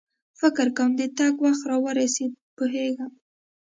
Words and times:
فکر 0.39 0.67
کوم 0.77 0.91
د 0.97 1.01
تګ 1.17 1.33
وخت 1.45 1.63
را 1.69 1.77
ورسېد، 1.83 2.31
پوهېږم. 2.57 3.11